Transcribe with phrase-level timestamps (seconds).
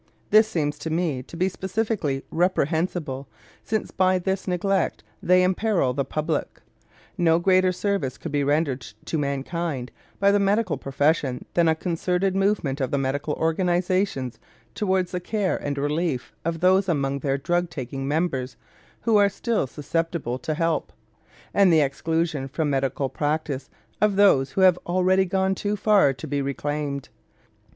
[0.31, 3.27] This seems to me to be specially reprehensible,
[3.61, 6.59] since by this neglect they imperil the public.
[7.19, 12.35] No greater service could be rendered to mankind by the medical profession than a concerted
[12.35, 14.39] movement of the medical organizations
[14.73, 18.57] toward the care and relief of those among their drug taking members
[19.01, 20.91] who are still susceptible to help,
[21.53, 23.69] and the exclusion from medical practice
[24.01, 27.09] of those who have already gone too far to be reclaimed.